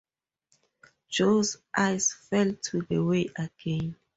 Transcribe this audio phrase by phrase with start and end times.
[1.09, 3.95] Joe’s eyes fell to the way again.